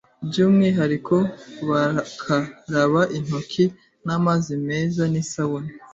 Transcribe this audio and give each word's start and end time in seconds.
by’umwihariko 0.27 1.15
bakaraba 1.69 3.01
intoki 3.17 3.65
n’amazi 4.05 4.51
meza 4.67 5.01
n’isabune 5.11 5.71